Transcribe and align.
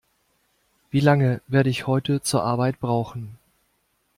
Wie 0.89 0.99
lange 0.99 1.41
werde 1.45 1.69
ich 1.69 1.85
heute 1.85 2.23
zur 2.23 2.41
Arbeit 2.43 2.79
brauchen? 2.79 3.37